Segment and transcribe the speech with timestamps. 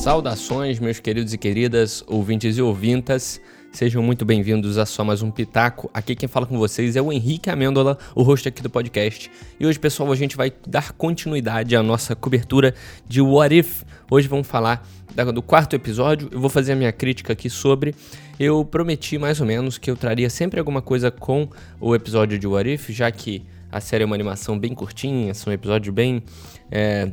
[0.00, 3.40] Saudações, meus queridos e queridas, ouvintes e ouvintas.
[3.70, 5.90] Sejam muito bem-vindos a só mais um Pitaco.
[5.92, 9.30] Aqui quem fala com vocês é o Henrique Amêndola, o host aqui do podcast.
[9.60, 12.74] E hoje, pessoal, a gente vai dar continuidade à nossa cobertura
[13.06, 13.84] de What If.
[14.10, 14.88] Hoje vamos falar
[15.34, 16.28] do quarto episódio.
[16.32, 17.94] Eu vou fazer a minha crítica aqui sobre.
[18.38, 21.48] Eu prometi mais ou menos que eu traria sempre alguma coisa com
[21.78, 25.52] o episódio de What If, já que a série é uma animação bem curtinha, são
[25.52, 26.22] episódios bem.
[26.70, 27.10] É,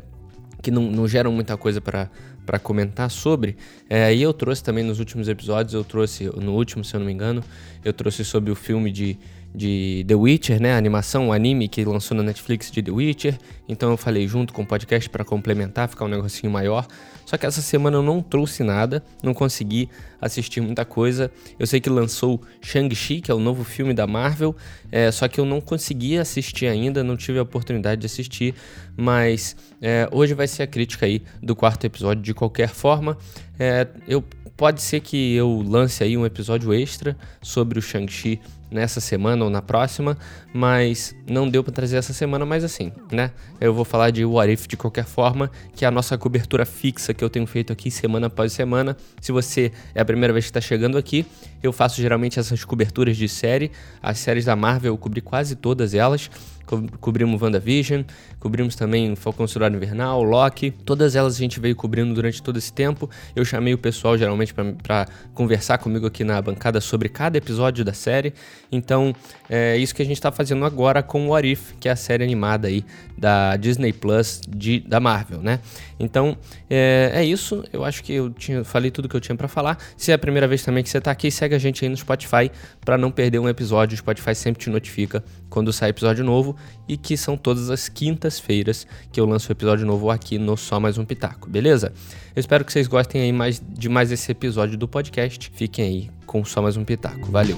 [0.61, 2.09] que não, não geram muita coisa para
[2.47, 3.57] para comentar sobre.
[3.89, 7.05] É, e eu trouxe também nos últimos episódios, eu trouxe, no último, se eu não
[7.05, 7.43] me engano,
[7.83, 9.19] eu trouxe sobre o filme de,
[9.57, 10.73] de The Witcher, né?
[10.73, 13.37] A animação, o anime que lançou na Netflix de The Witcher.
[13.67, 16.85] Então eu falei junto com o podcast para complementar, ficar um negocinho maior.
[17.25, 19.89] Só que essa semana eu não trouxe nada, não consegui
[20.21, 21.31] assistir muita coisa.
[21.57, 24.55] Eu sei que lançou Shang-Chi, que é o novo filme da Marvel,
[24.91, 28.53] é, só que eu não consegui assistir ainda, não tive a oportunidade de assistir.
[28.95, 33.17] Mas é, hoje vai ser a crítica aí do quarto episódio de qualquer forma.
[33.59, 34.23] É, eu
[34.55, 39.49] pode ser que eu lance aí um episódio extra sobre o Shang-Chi nessa semana ou
[39.49, 40.17] na próxima,
[40.53, 43.31] mas não deu para trazer essa semana, mas assim, né?
[43.59, 47.13] Eu vou falar de What If de qualquer forma, que é a nossa cobertura fixa
[47.13, 48.95] que eu tenho feito aqui semana após semana.
[49.21, 51.25] Se você é a primeira vez que está chegando aqui,
[51.61, 53.71] eu faço geralmente essas coberturas de série.
[54.01, 56.29] As séries da Marvel eu cobri quase todas elas.
[56.67, 58.03] Co cobrimos WandaVision,
[58.39, 60.69] cobrimos também Falcão Soldado Invernal, Loki.
[60.69, 63.09] Todas elas a gente veio cobrindo durante todo esse tempo.
[63.33, 67.93] Eu chamei o pessoal geralmente para conversar comigo aqui na bancada sobre cada episódio da
[67.93, 68.33] série.
[68.69, 69.15] Então,
[69.49, 71.95] é isso que a gente está fazendo agora com o What If, que é a
[71.95, 72.83] série animada aí
[73.17, 75.61] da Disney Plus de, da Marvel, né?
[75.99, 76.37] Então,
[76.69, 77.63] é, é isso.
[77.71, 79.77] Eu acho que eu tinha, falei tudo que eu tinha para falar.
[79.95, 81.97] Se é a primeira vez também que você está aqui, segue a gente aí no
[81.97, 82.51] Spotify
[82.83, 83.95] para não perder um episódio.
[83.95, 86.55] O Spotify sempre te notifica quando sai episódio novo
[86.87, 90.79] e que são todas as quintas-feiras que eu lanço o episódio novo aqui no Só
[90.79, 91.91] Mais Um Pitaco, beleza?
[92.35, 95.51] Eu espero que vocês gostem aí mais, de mais esse episódio do podcast.
[95.53, 97.31] Fiquem aí com Só Mais Um Pitaco.
[97.31, 97.57] Valeu!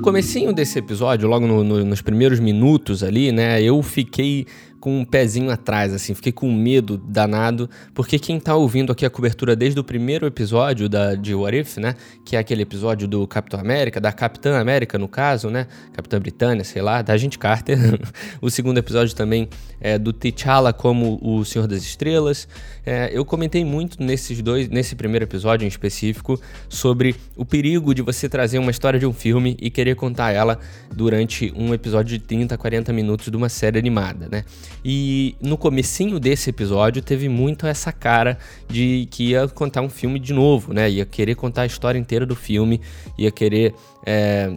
[0.00, 4.46] No comecinho desse episódio, logo no, no, nos primeiros minutos ali, né, eu fiquei
[4.80, 9.10] com um pezinho atrás, assim, fiquei com medo danado, porque quem tá ouvindo aqui a
[9.10, 13.26] cobertura desde o primeiro episódio da, de What If, né, que é aquele episódio do
[13.26, 17.78] Capitão América, da Capitã América, no caso, né, Capitã Britânia, sei lá, da Agente Carter,
[18.40, 19.48] o segundo episódio também
[19.80, 22.48] é do T'Challa como o Senhor das Estrelas,
[22.84, 26.40] é, eu comentei muito nesses dois, nesse primeiro episódio em específico,
[26.70, 30.58] sobre o perigo de você trazer uma história de um filme e querer contar ela
[30.90, 34.44] durante um episódio de 30, 40 minutos de uma série animada, né,
[34.84, 38.38] e no comecinho desse episódio teve muito essa cara
[38.68, 40.90] de que ia contar um filme de novo, né?
[40.90, 42.80] Ia querer contar a história inteira do filme,
[43.18, 43.74] ia querer
[44.06, 44.52] é,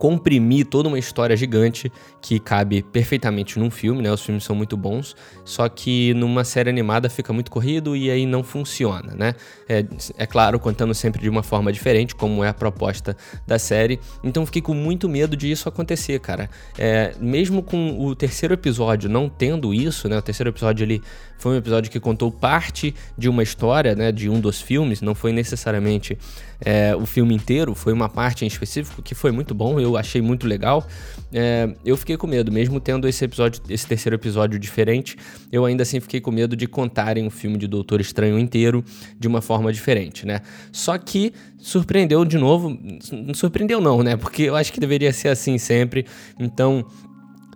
[0.00, 4.10] comprimir toda uma história gigante que cabe perfeitamente num filme, né?
[4.10, 8.24] Os filmes são muito bons, só que numa série animada fica muito corrido e aí
[8.24, 9.34] não funciona, né?
[9.68, 9.84] É,
[10.16, 13.14] é claro, contando sempre de uma forma diferente, como é a proposta
[13.46, 14.00] da série.
[14.24, 16.48] Então fiquei com muito medo de isso acontecer, cara.
[16.78, 20.16] É, mesmo com o terceiro episódio não tendo isso, né?
[20.16, 21.02] O terceiro episódio ele
[21.36, 24.10] foi um episódio que contou parte de uma história, né?
[24.10, 26.16] De um dos filmes, não foi necessariamente
[26.60, 30.20] é, o filme inteiro, foi uma parte em específico que foi muito bom, eu achei
[30.20, 30.86] muito legal.
[31.32, 35.16] É, eu fiquei com medo, mesmo tendo esse episódio, esse terceiro episódio diferente,
[35.50, 38.84] eu ainda assim fiquei com medo de contarem o filme de Doutor Estranho inteiro
[39.18, 40.40] de uma forma diferente, né?
[40.72, 42.76] Só que surpreendeu de novo,
[43.12, 44.16] não surpreendeu não, né?
[44.16, 46.06] Porque eu acho que deveria ser assim sempre.
[46.38, 46.84] Então,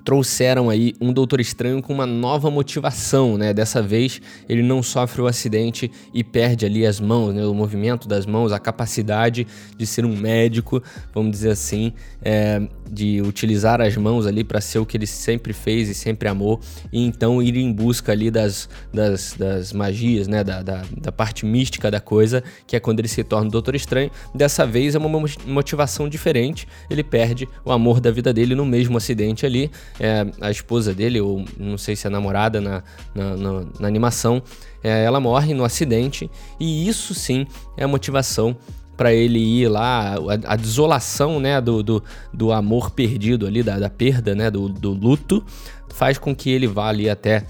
[0.04, 3.54] trouxeram aí um Doutor Estranho com uma nova motivação, né?
[3.54, 7.44] Dessa vez ele não sofre o acidente e perde ali as mãos, né?
[7.46, 10.82] O movimento das mãos, a capacidade de ser um médico,
[11.12, 11.92] vamos dizer assim,
[12.22, 12.60] é,
[12.90, 16.60] de utilizar as mãos ali para ser o que ele sempre fez e sempre amou,
[16.92, 20.44] e então ir em busca ali das, das, das magias, né?
[20.44, 23.74] Da, da, da parte mística da coisa, que é quando ele se torna o Doutor
[23.74, 24.10] Estranho.
[24.34, 28.98] Dessa vez é uma motivação diferente, ele perde o amor da vida dele no mesmo
[28.98, 32.82] acidente ali, é, a esposa dele, ou não sei se é namorada na,
[33.14, 34.42] na, na, na animação,
[34.82, 37.46] é, ela morre no acidente e isso sim
[37.76, 38.56] é a motivação
[38.96, 42.02] para ele ir lá, a, a, desolação né, do, do,
[42.32, 45.44] do, amor perdido ali, da, da perda, né, do, do luto,
[45.88, 47.44] faz com que ele vá ali até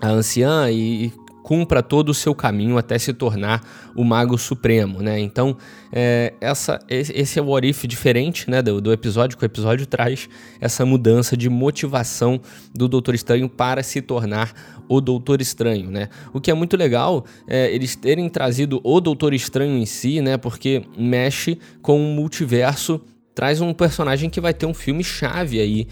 [0.00, 1.12] a anciã e,
[1.50, 3.60] cumpra todo o seu caminho até se tornar
[3.96, 5.18] o Mago Supremo, né?
[5.18, 5.56] Então,
[5.92, 9.84] é, essa, esse é o What If diferente, né, do, do episódio, que o episódio
[9.84, 10.28] traz
[10.60, 12.40] essa mudança de motivação
[12.72, 14.52] do Doutor Estranho para se tornar
[14.88, 16.08] o Doutor Estranho, né?
[16.32, 20.36] O que é muito legal é eles terem trazido o Doutor Estranho em si, né?
[20.36, 23.00] Porque mexe com o multiverso
[23.34, 25.86] traz um personagem que vai ter um filme chave aí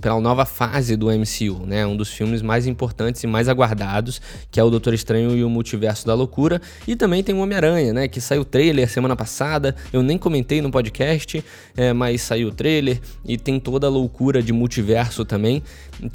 [0.00, 1.86] para a nova fase do MCU, né?
[1.86, 4.20] Um dos filmes mais importantes e mais aguardados,
[4.50, 6.60] que é o Doutor Estranho e o Multiverso da Loucura.
[6.88, 8.08] E também tem o Homem-Aranha, né?
[8.08, 9.76] Que saiu o trailer semana passada.
[9.92, 11.44] Eu nem comentei no podcast,
[11.76, 15.62] é, mas saiu o trailer e tem toda a loucura de multiverso também.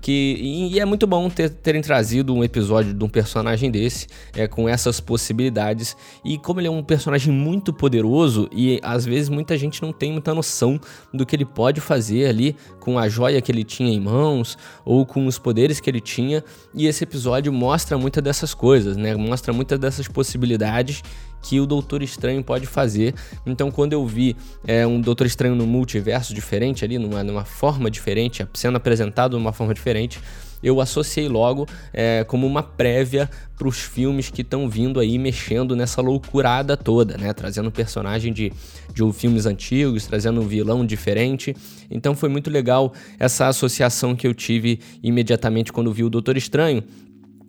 [0.02, 4.48] Que, e é muito bom ter, terem trazido um episódio de um personagem desse, é,
[4.48, 5.96] com essas possibilidades.
[6.24, 10.15] E como ele é um personagem muito poderoso, e às vezes muita gente não tem
[10.16, 10.80] muita noção
[11.14, 15.06] do que ele pode fazer ali com a joia que ele tinha em mãos ou
[15.06, 16.44] com os poderes que ele tinha.
[16.74, 19.16] E esse episódio mostra muitas dessas coisas, né?
[19.16, 21.04] Mostra muitas dessas possibilidades
[21.42, 23.14] que o Doutor Estranho pode fazer.
[23.46, 24.36] Então, quando eu vi
[24.66, 29.38] é, um Doutor Estranho no multiverso diferente ali, numa, numa forma diferente, sendo apresentado de
[29.38, 30.20] uma forma diferente,
[30.64, 35.76] eu associei logo é, como uma prévia para os filmes que estão vindo aí mexendo
[35.76, 37.34] nessa loucurada toda, né?
[37.34, 38.52] Trazendo personagem de,
[38.94, 41.56] de filmes antigos, trazendo um vilão diferente.
[41.90, 46.84] Então foi muito legal essa associação que eu tive imediatamente quando vi o Doutor Estranho.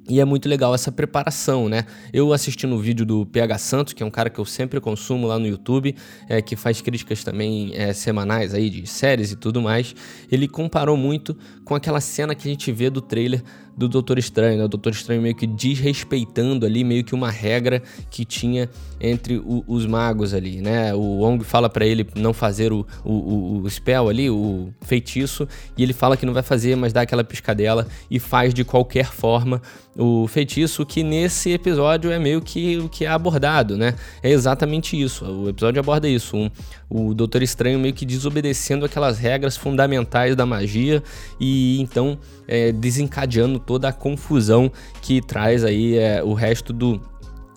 [0.08, 1.84] E é muito legal essa preparação, né?
[2.12, 5.26] Eu assisti no vídeo do PH Santos, que é um cara que eu sempre consumo
[5.26, 5.96] lá no YouTube,
[6.28, 9.96] é, que faz críticas também é, semanais aí de séries e tudo mais.
[10.30, 13.42] Ele comparou muito com aquela cena que a gente vê do trailer
[13.76, 14.64] do Doutor Estranho, né?
[14.64, 18.70] O Doutor Estranho meio que desrespeitando ali meio que uma regra que tinha
[19.00, 20.94] entre o, os magos ali, né?
[20.94, 25.46] O Wong fala para ele não fazer o, o, o spell ali, o feitiço,
[25.76, 29.06] e ele fala que não vai fazer, mas dá aquela piscadela e faz de qualquer
[29.06, 29.60] forma
[29.98, 33.94] o feitiço, que nesse episódio é meio que o que é abordado, né?
[34.22, 35.24] É exatamente isso.
[35.24, 36.36] O episódio aborda isso.
[36.36, 36.50] Um,
[36.88, 41.02] o Doutor Estranho meio que desobedecendo aquelas regras fundamentais da magia
[41.40, 44.70] e então é, desencadeando toda a confusão
[45.02, 47.00] que traz aí é, o resto do,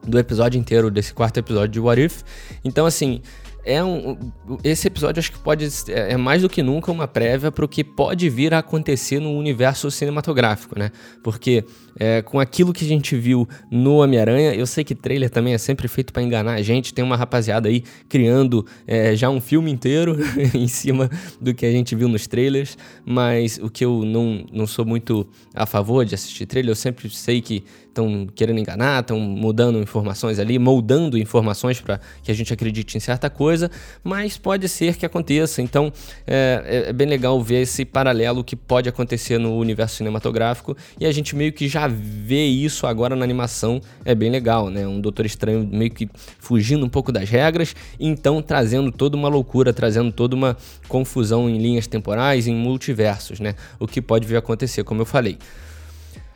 [0.03, 2.23] do episódio inteiro, desse quarto episódio de What If.
[2.63, 3.21] Então, assim,
[3.63, 4.17] é um,
[4.63, 7.67] esse episódio acho que pode é, é mais do que nunca uma prévia para o
[7.67, 10.91] que pode vir a acontecer no universo cinematográfico, né?
[11.21, 11.63] Porque
[11.99, 15.57] é, com aquilo que a gente viu no Homem-Aranha, eu sei que trailer também é
[15.57, 16.93] sempre feito para enganar a gente.
[16.93, 20.17] Tem uma rapaziada aí criando é, já um filme inteiro
[20.55, 21.09] em cima
[21.41, 25.27] do que a gente viu nos trailers, mas o que eu não, não sou muito
[25.53, 27.63] a favor de assistir trailer, eu sempre sei que
[27.99, 32.99] estão querendo enganar, estão mudando informações ali, moldando informações para que a gente acredite em
[32.99, 33.69] certa coisa,
[34.03, 35.61] mas pode ser que aconteça.
[35.61, 35.91] Então
[36.25, 41.11] é, é, bem legal ver esse paralelo que pode acontecer no universo cinematográfico e a
[41.11, 44.87] gente meio que já ver isso agora na animação é bem legal, né?
[44.87, 46.09] Um Doutor Estranho meio que
[46.39, 50.55] fugindo um pouco das regras, então trazendo toda uma loucura, trazendo toda uma
[50.87, 53.55] confusão em linhas temporais, em multiversos, né?
[53.79, 55.37] O que pode vir a acontecer, como eu falei.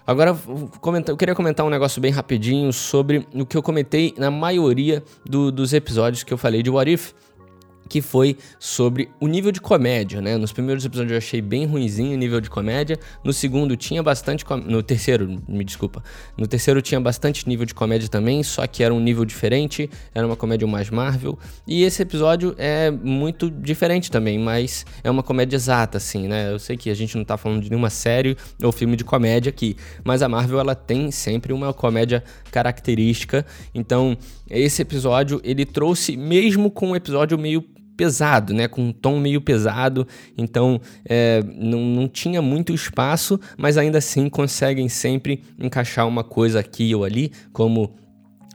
[0.06, 0.38] Agora,
[1.08, 5.50] eu queria comentar um negócio bem rapidinho sobre o que eu comentei na maioria do,
[5.50, 7.14] dos episódios que eu falei de What If,
[7.90, 10.38] que foi sobre o nível de comédia, né?
[10.38, 12.98] Nos primeiros episódios eu achei bem ruimzinho o nível de comédia.
[13.24, 14.46] No segundo tinha bastante.
[14.46, 14.58] Com...
[14.58, 16.04] No terceiro, me desculpa.
[16.38, 20.26] No terceiro tinha bastante nível de comédia também, só que era um nível diferente, era
[20.26, 21.38] uma comédia mais Marvel.
[21.68, 26.52] E esse episódio é muito diferente também, mas é uma comédia exata, assim, né?
[26.52, 29.50] Eu sei que a gente não tá falando de nenhuma série ou filme de comédia
[29.50, 33.46] aqui, mas a Marvel ela tem sempre uma comédia característica.
[33.74, 34.18] Então,
[34.50, 37.64] esse episódio ele trouxe, mesmo com um episódio meio
[37.96, 38.68] pesado, né?
[38.68, 40.08] Com um tom meio pesado,
[40.38, 46.60] então é, não, não tinha muito espaço, mas ainda assim conseguem sempre encaixar uma coisa
[46.60, 47.96] aqui ou ali, como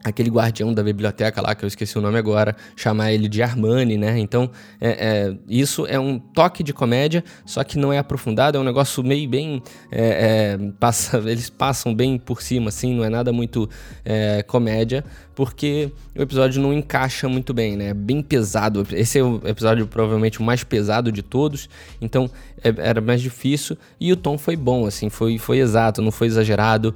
[0.09, 3.97] aquele guardião da biblioteca lá, que eu esqueci o nome agora, chamar ele de Armani,
[3.97, 4.19] né?
[4.19, 4.51] Então,
[4.81, 8.65] é, é, isso é um toque de comédia, só que não é aprofundado, é um
[8.65, 9.63] negócio meio bem.
[9.91, 13.69] É, é passa, eles passam bem por cima, assim, não é nada muito
[14.05, 17.91] é, comédia, porque o episódio não encaixa muito bem, né?
[17.91, 18.87] É bem pesado.
[18.93, 21.69] Esse é o episódio provavelmente o mais pesado de todos,
[22.01, 22.29] então
[22.63, 23.77] é, era mais difícil.
[24.01, 26.95] E o tom foi bom, assim, foi, foi exato, não foi exagerado.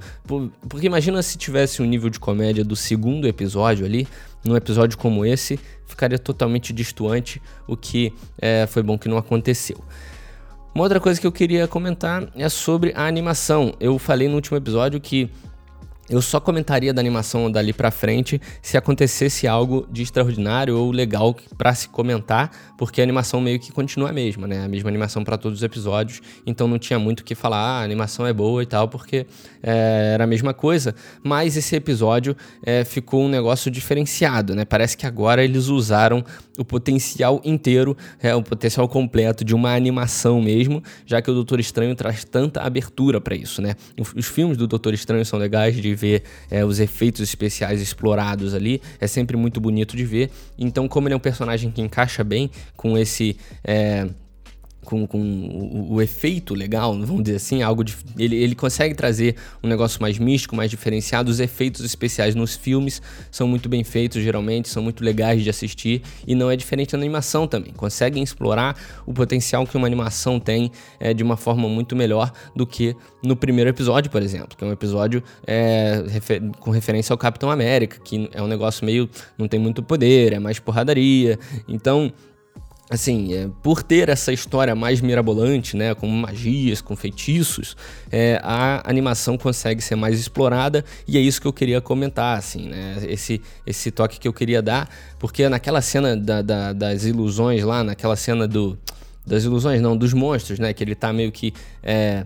[0.67, 4.07] Porque imagina se tivesse um nível de comédia do segundo episódio ali,
[4.45, 9.77] num episódio como esse, ficaria totalmente distoante, o que é, foi bom que não aconteceu.
[10.73, 13.73] Uma outra coisa que eu queria comentar é sobre a animação.
[13.77, 15.29] Eu falei no último episódio que
[16.09, 21.35] eu só comentaria da animação dali para frente se acontecesse algo de extraordinário ou legal
[21.57, 24.65] para se comentar, porque a animação meio que continua a mesma, né?
[24.65, 27.79] A mesma animação para todos os episódios, então não tinha muito o que falar, ah,
[27.79, 29.25] a animação é boa e tal, porque
[29.61, 30.93] é, era a mesma coisa.
[31.23, 34.65] Mas esse episódio é, ficou um negócio diferenciado, né?
[34.65, 36.23] Parece que agora eles usaram
[36.57, 41.59] o potencial inteiro, é, o potencial completo de uma animação mesmo, já que o Doutor
[41.59, 43.75] Estranho traz tanta abertura para isso, né?
[44.15, 48.81] Os filmes do Doutor Estranho são legais de ver é, os efeitos especiais explorados ali,
[48.99, 50.29] é sempre muito bonito de ver.
[50.57, 53.35] Então, como ele é um personagem que encaixa bem com esse.
[53.63, 54.07] É,
[54.83, 59.35] com, com o, o, efeito legal, vamos dizer assim, algo de, ele, ele consegue trazer
[59.63, 61.31] um negócio mais místico, mais diferenciado.
[61.31, 66.01] Os efeitos especiais nos filmes são muito bem feitos, geralmente, são muito legais de assistir
[66.27, 67.73] e não é diferente na animação também.
[67.73, 72.65] Conseguem explorar o potencial que uma animação tem é, de uma forma muito melhor do
[72.65, 77.17] que no primeiro episódio, por exemplo, que é um episódio é, refer com referência ao
[77.17, 79.09] Capitão América, que é um negócio meio.
[79.37, 81.39] não tem muito poder, é mais porradaria.
[81.67, 82.11] Então
[82.89, 87.75] assim, é, por ter essa história mais mirabolante, né, com magias, com feitiços,
[88.11, 92.69] é, a animação consegue ser mais explorada e é isso que eu queria comentar, assim,
[92.69, 97.63] né, esse, esse toque que eu queria dar, porque naquela cena da, da, das ilusões
[97.63, 98.77] lá, naquela cena do...
[99.25, 101.53] das ilusões, não, dos monstros, né, que ele tá meio que...
[101.81, 102.25] É,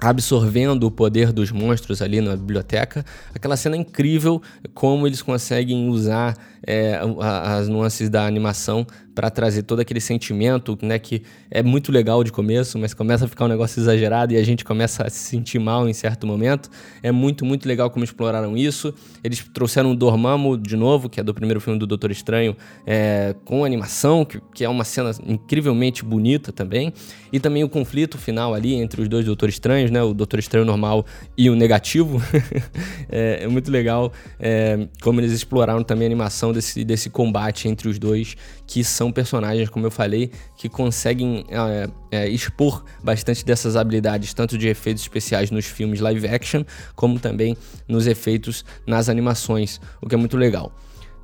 [0.00, 3.04] absorvendo o poder dos monstros ali na biblioteca.
[3.34, 4.42] Aquela cena incrível,
[4.74, 6.36] como eles conseguem usar
[6.66, 12.24] é, as nuances da animação para trazer todo aquele sentimento, né, que é muito legal
[12.24, 15.18] de começo, mas começa a ficar um negócio exagerado e a gente começa a se
[15.18, 16.68] sentir mal em certo momento.
[17.02, 18.92] É muito, muito legal como exploraram isso.
[19.22, 22.56] Eles trouxeram o Dormammu de novo, que é do primeiro filme do Doutor Estranho,
[22.86, 26.92] é, com animação, que, que é uma cena incrivelmente bonita também.
[27.32, 30.64] E também o conflito final ali entre os dois Doutor Estranhos, né, o Doutor Estranho
[30.64, 31.04] normal
[31.36, 32.20] e o negativo.
[33.08, 37.88] é, é, muito legal é, como eles exploraram também a animação desse, desse combate entre
[37.88, 43.76] os dois, que são personagens, como eu falei, que conseguem é, é, expor bastante dessas
[43.76, 47.56] habilidades, tanto de efeitos especiais nos filmes live action, como também
[47.88, 50.72] nos efeitos nas animações, o que é muito legal.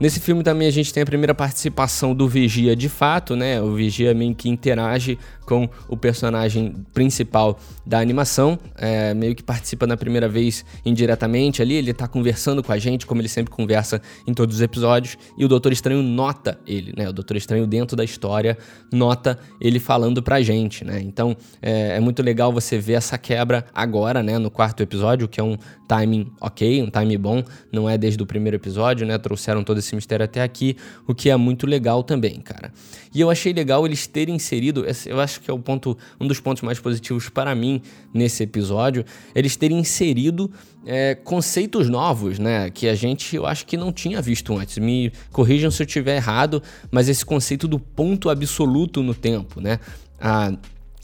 [0.00, 3.61] Nesse filme também a gente tem a primeira participação do Vigia de fato, né?
[3.61, 9.87] O Vigia meio que interage com o personagem principal da animação, é, meio que participa
[9.87, 14.00] na primeira vez indiretamente ali, ele tá conversando com a gente, como ele sempre conversa
[14.26, 17.09] em todos os episódios, e o Doutor Estranho nota ele, né?
[17.09, 18.57] O Doutor Estranho dentro da história
[18.90, 20.99] nota ele falando pra gente, né?
[21.02, 24.38] Então é, é muito legal você ver essa quebra agora, né?
[24.38, 28.26] No quarto episódio, que é um timing ok, um timing bom, não é desde o
[28.26, 29.19] primeiro episódio, né?
[29.19, 32.73] Trouxeram todo esse esse mistério até aqui, o que é muito legal também, cara.
[33.12, 36.40] E eu achei legal eles terem inserido, eu acho que é o ponto, um dos
[36.40, 37.82] pontos mais positivos para mim
[38.14, 39.04] nesse episódio,
[39.35, 40.50] eles terem inserido
[40.87, 42.70] é, conceitos novos, né?
[42.70, 44.78] Que a gente, eu acho que não tinha visto antes.
[44.78, 49.78] Me corrijam se eu estiver errado, mas esse conceito do ponto absoluto no tempo, né?
[50.20, 50.52] A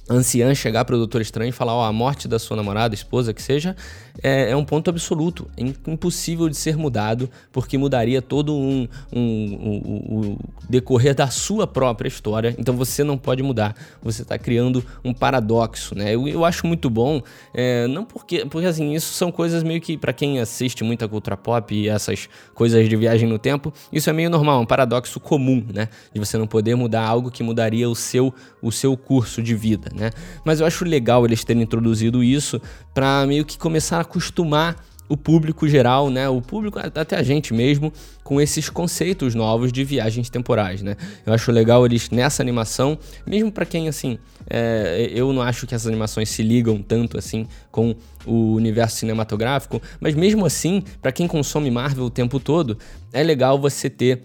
[0.09, 3.33] anciã chegar para o Doutor Estranho e falar: Ó, a morte da sua namorada, esposa,
[3.35, 3.77] que seja,
[4.23, 9.21] é, é um ponto absoluto, é impossível de ser mudado, porque mudaria todo um, um,
[9.21, 12.55] um, um, decorrer da sua própria história.
[12.59, 16.15] Então você não pode mudar, você está criando um paradoxo, né?
[16.15, 17.23] Eu, eu acho muito bom,
[17.53, 21.37] é, não porque, porque assim, isso são coisas meio que, para quem assiste muita cultura
[21.37, 25.65] pop e essas coisas de viagem no tempo, isso é meio normal, um paradoxo comum,
[25.73, 25.89] né?
[26.13, 28.33] De você não poder mudar algo que mudaria o seu,
[28.63, 30.11] o seu curso de vida né?
[30.45, 32.61] Mas eu acho legal eles terem introduzido isso
[32.95, 34.77] para meio que começar a acostumar
[35.09, 36.29] o público geral, né?
[36.29, 37.93] O público, até a gente mesmo,
[38.25, 40.97] com esses conceitos novos de viagens temporais, né?
[41.25, 45.75] Eu acho legal eles nessa animação, mesmo para quem assim, é, eu não acho que
[45.75, 51.29] essas animações se ligam tanto assim com o universo cinematográfico, mas mesmo assim, para quem
[51.29, 52.77] consome Marvel o tempo todo,
[53.13, 54.23] é legal você ter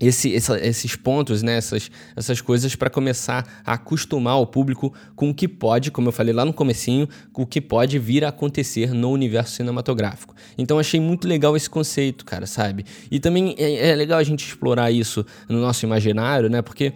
[0.00, 5.30] esse, essa, esses pontos, né, essas, essas coisas para começar a acostumar o público com
[5.30, 8.28] o que pode, como eu falei lá no comecinho, com o que pode vir a
[8.28, 10.34] acontecer no universo cinematográfico.
[10.56, 12.86] Então achei muito legal esse conceito, cara, sabe?
[13.10, 16.62] E também é, é legal a gente explorar isso no nosso imaginário, né?
[16.62, 16.94] Porque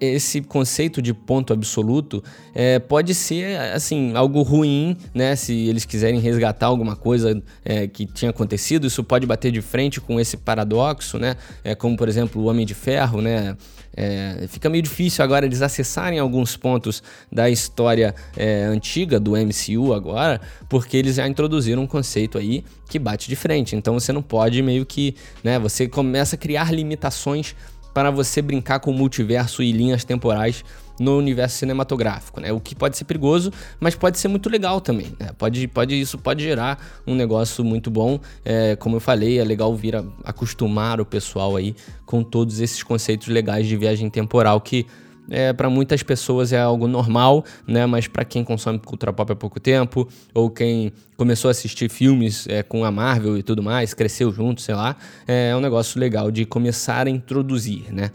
[0.00, 2.22] esse conceito de ponto absoluto
[2.54, 5.36] é, pode ser assim algo ruim, né?
[5.36, 10.00] Se eles quiserem resgatar alguma coisa é, que tinha acontecido, isso pode bater de frente
[10.00, 11.36] com esse paradoxo, né?
[11.62, 13.56] É, como por exemplo o Homem de Ferro, né?
[13.98, 17.02] É, fica meio difícil agora eles acessarem alguns pontos
[17.32, 20.38] da história é, antiga do MCU agora,
[20.68, 23.74] porque eles já introduziram um conceito aí que bate de frente.
[23.74, 25.58] Então você não pode meio que, né?
[25.58, 27.54] Você começa a criar limitações
[27.96, 30.62] para você brincar com o multiverso e linhas temporais
[31.00, 32.52] no universo cinematográfico, né?
[32.52, 33.50] O que pode ser perigoso,
[33.80, 35.14] mas pode ser muito legal também.
[35.18, 35.30] Né?
[35.38, 38.20] Pode, pode, isso pode gerar um negócio muito bom.
[38.44, 41.74] É, como eu falei, é legal vir a, acostumar o pessoal aí
[42.04, 44.84] com todos esses conceitos legais de viagem temporal que
[45.30, 47.86] é, para muitas pessoas é algo normal, né?
[47.86, 52.46] Mas para quem consome cultura pop há pouco tempo, ou quem começou a assistir filmes
[52.48, 56.30] é, com a Marvel e tudo mais, cresceu junto, sei lá, é, um negócio legal
[56.30, 58.10] de começar a introduzir, né?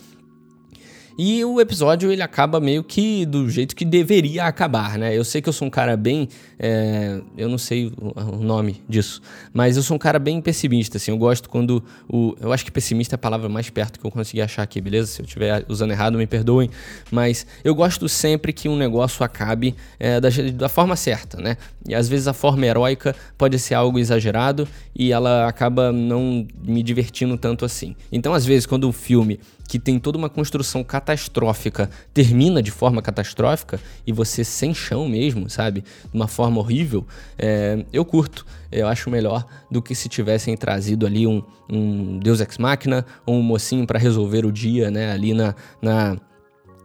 [1.23, 5.15] E o episódio ele acaba meio que do jeito que deveria acabar, né?
[5.15, 6.27] Eu sei que eu sou um cara bem.
[6.57, 9.21] É, eu não sei o, nome disso,
[9.53, 11.11] mas eu sou um cara bem pessimista, assim.
[11.11, 12.35] Eu gosto quando o.
[12.41, 15.11] Eu acho que pessimista é a palavra mais perto que eu consegui achar aqui, beleza?
[15.11, 16.71] Se eu estiver usando errado, me perdoem.
[17.11, 21.55] Mas eu gosto sempre que um negócio acabe é, da, da forma certa, né?
[21.87, 26.81] E às vezes a forma heróica pode ser algo exagerado e ela acaba não me
[26.81, 27.95] divertindo tanto assim.
[28.11, 29.39] Então, às vezes, quando um filme
[29.71, 35.49] que tem toda uma construção catastrófica termina de forma catastrófica e você sem chão mesmo,
[35.49, 35.79] sabe?
[35.79, 38.45] De uma forma horrível, é, eu curto.
[38.69, 43.35] Eu acho melhor do que se tivessem trazido ali um, um Deus Ex Machina ou
[43.35, 45.09] um mocinho para resolver o dia, né?
[45.09, 46.17] Ali na, na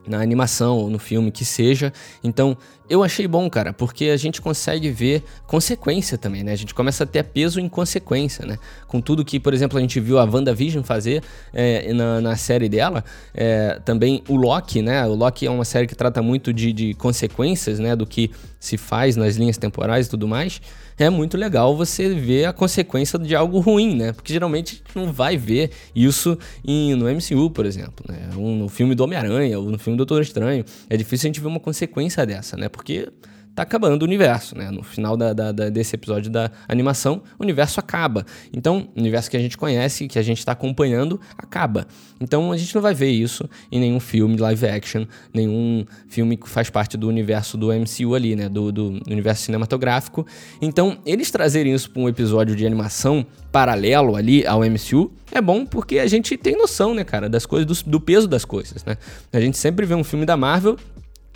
[0.07, 1.93] na animação ou no filme que seja.
[2.23, 2.57] Então,
[2.89, 6.53] eu achei bom, cara, porque a gente consegue ver consequência também, né?
[6.53, 8.59] A gente começa a ter peso em consequência, né?
[8.87, 11.23] Com tudo que, por exemplo, a gente viu a WandaVision fazer
[11.53, 15.05] é, na, na, série dela, é, também o Loki, né?
[15.07, 17.97] O Loki é uma série que trata muito de, de consequências, né?
[17.97, 20.61] Do que se faz nas linhas temporais e tudo mais
[20.99, 24.13] é muito legal você ver a consequência de algo ruim, né?
[24.13, 28.31] Porque geralmente a gente não vai ver isso em, no MCU, por exemplo, né?
[28.37, 30.65] Um, no filme do Homem-Aranha ou no filme do Doutor Estranho.
[30.89, 32.69] É difícil a gente ver uma consequência dessa, né?
[32.69, 33.09] Porque
[33.57, 34.71] tá acabando o universo, né?
[34.71, 38.27] No final da, da, da, desse episódio da animação, o universo acaba.
[38.53, 41.87] Então, o universo que a gente conhece, que a gente está acompanhando, acaba.
[42.21, 46.47] Então, a gente não vai ver isso em nenhum filme live action, nenhum filme que
[46.47, 48.47] faz parte do universo do MCU ali, né?
[48.47, 50.27] Do, do universo cinematográfico.
[50.61, 55.65] Então, eles trazerem isso para um episódio de animação paralelo ali ao MCU é bom
[55.65, 58.97] porque a gente tem noção, né, cara, das coisas, do, do peso das coisas, né?
[59.33, 60.77] A gente sempre vê um filme da Marvel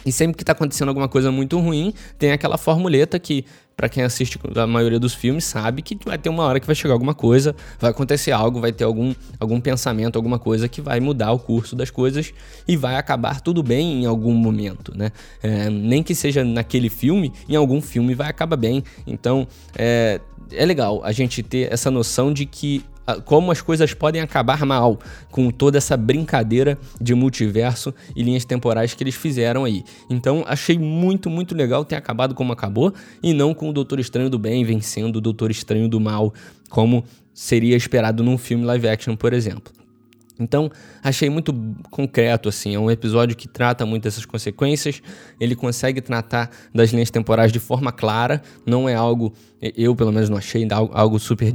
[0.04, 3.44] e sempre que tá acontecendo alguma coisa muito ruim, tem aquela formuleta que,
[3.76, 6.74] para quem assiste a maioria dos filmes, sabe que vai ter uma hora que vai
[6.74, 11.00] chegar alguma coisa, vai acontecer algo, vai ter algum, algum pensamento, alguma coisa que vai
[11.00, 12.32] mudar o curso das coisas
[12.68, 15.10] e vai acabar tudo bem em algum momento, né?
[15.42, 18.84] É, nem que seja naquele filme, em algum filme vai acabar bem.
[19.06, 20.20] Então, é,
[20.52, 22.84] é legal a gente ter essa noção de que
[23.24, 24.98] como as coisas podem acabar mal
[25.30, 29.82] com toda essa brincadeira de multiverso e linhas temporais que eles fizeram aí.
[30.08, 34.30] Então achei muito, muito legal ter acabado como acabou e não com o Doutor Estranho
[34.30, 36.32] do Bem vencendo o Doutor Estranho do Mal,
[36.68, 39.72] como seria esperado num filme live action, por exemplo.
[40.40, 40.70] Então,
[41.02, 41.54] achei muito
[41.90, 45.02] concreto, assim, é um episódio que trata muito dessas consequências,
[45.38, 50.30] ele consegue tratar das linhas temporais de forma clara, não é algo, eu pelo menos
[50.30, 51.54] não achei algo super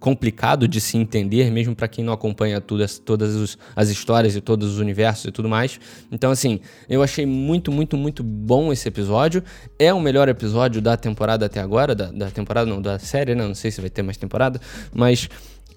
[0.00, 3.00] complicado de se entender, mesmo para quem não acompanha todas
[3.36, 5.78] os, as histórias e todos os universos e tudo mais.
[6.10, 6.58] Então, assim,
[6.88, 9.44] eu achei muito, muito, muito bom esse episódio.
[9.78, 13.46] É o melhor episódio da temporada até agora, da, da temporada, não, da série, né?
[13.46, 14.58] Não sei se vai ter mais temporada,
[14.92, 15.28] mas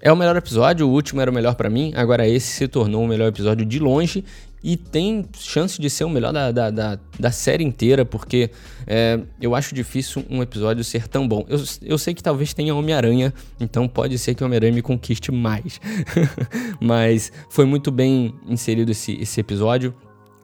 [0.01, 3.03] é o melhor episódio, o último era o melhor para mim, agora esse se tornou
[3.03, 4.23] o melhor episódio de longe
[4.63, 8.49] e tem chance de ser o melhor da, da, da, da série inteira, porque
[8.87, 11.45] é, eu acho difícil um episódio ser tão bom.
[11.49, 15.31] Eu, eu sei que talvez tenha Homem-Aranha, então pode ser que o Homem-Aranha me conquiste
[15.31, 15.81] mais.
[16.79, 19.93] Mas foi muito bem inserido esse, esse episódio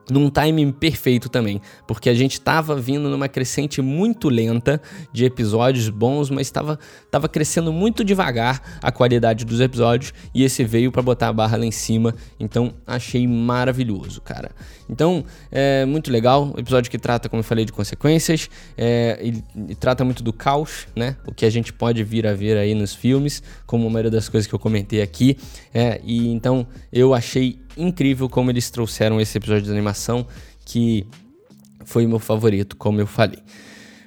[0.10, 5.90] num timing perfeito também, porque a gente estava vindo numa crescente muito lenta de episódios
[5.90, 6.80] bons, mas estava
[7.12, 11.58] tava crescendo muito devagar a qualidade dos episódios e esse veio para botar a barra
[11.58, 14.52] lá em cima, então achei maravilhoso, cara.
[14.90, 19.76] Então, é muito legal, episódio que trata, como eu falei, de consequências, é, e, e
[19.76, 22.94] trata muito do caos, né, o que a gente pode vir a ver aí nos
[22.94, 25.38] filmes, como a maioria das coisas que eu comentei aqui,
[25.74, 30.28] é, e então eu achei incrível como eles trouxeram esse episódio de animação,
[30.66, 31.06] que
[31.86, 33.40] foi meu favorito, como eu falei.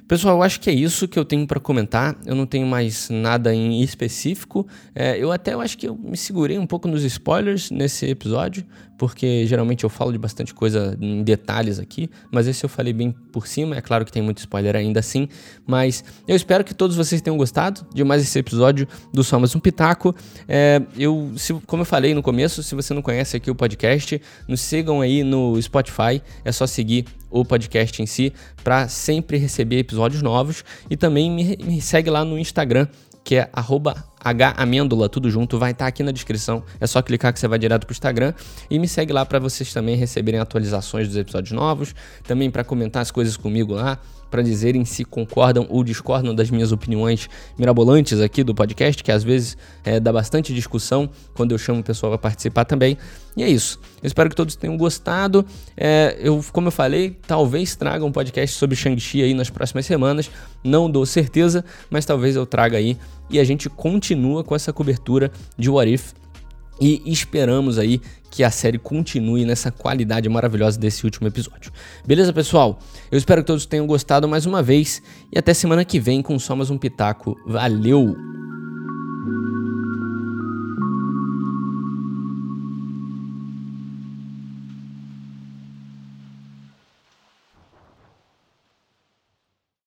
[0.07, 2.15] Pessoal, eu acho que é isso que eu tenho para comentar.
[2.25, 4.67] Eu não tenho mais nada em específico.
[4.93, 8.65] É, eu até eu acho que eu me segurei um pouco nos spoilers nesse episódio,
[9.03, 13.13] porque geralmente eu falo de bastante coisa em detalhes aqui, mas esse eu falei bem
[13.33, 13.75] por cima.
[13.75, 15.27] É claro que tem muito spoiler ainda assim,
[15.67, 19.53] mas eu espero que todos vocês tenham gostado de mais esse episódio do Só Mais
[19.53, 20.15] Um Pitaco.
[20.47, 24.21] É, eu, se, como eu falei no começo, se você não conhece aqui o podcast,
[24.47, 26.21] nos sigam aí no Spotify.
[26.45, 28.31] É só seguir o podcast em si
[28.63, 32.87] para sempre receber episódios novos e também me, me segue lá no Instagram
[33.23, 36.63] que é H Amêndola, tudo junto, vai estar tá aqui na descrição.
[36.79, 38.33] É só clicar que você vai direto pro Instagram
[38.69, 43.01] e me segue lá para vocês também receberem atualizações dos episódios novos, também para comentar
[43.01, 43.99] as coisas comigo lá,
[44.33, 49.23] para dizerem se concordam ou discordam das minhas opiniões mirabolantes aqui do podcast, que às
[49.23, 52.97] vezes é, dá bastante discussão quando eu chamo o pessoal para participar também.
[53.37, 53.79] E é isso.
[54.01, 55.45] Eu espero que todos tenham gostado.
[55.77, 60.31] É, eu, como eu falei, talvez traga um podcast sobre Shang-Chi aí nas próximas semanas.
[60.63, 62.97] Não dou certeza, mas talvez eu traga aí
[63.29, 66.22] e a gente continua com essa cobertura de What If
[66.79, 71.71] e esperamos aí que a série continue nessa qualidade maravilhosa desse último episódio.
[72.05, 72.79] Beleza, pessoal?
[73.11, 76.37] Eu espero que todos tenham gostado mais uma vez e até semana que vem com
[76.39, 77.37] só mais um pitaco.
[77.45, 78.15] Valeu!